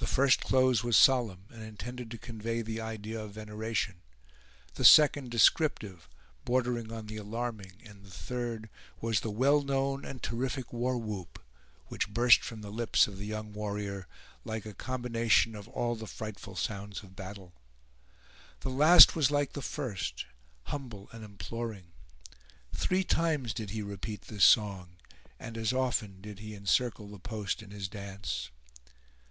[0.00, 4.02] The first close was solemn, and intended to convey the idea of veneration;
[4.74, 6.10] the second descriptive,
[6.44, 8.68] bordering on the alarming; and the third
[9.00, 11.42] was the well known and terrific war whoop,
[11.86, 14.06] which burst from the lips of the young warrior,
[14.44, 17.54] like a combination of all the frightful sounds of battle.
[18.60, 20.26] The last was like the first,
[20.64, 21.92] humble and imploring.
[22.74, 24.96] Three times did he repeat this song,
[25.40, 28.50] and as often did he encircle the post in his dance.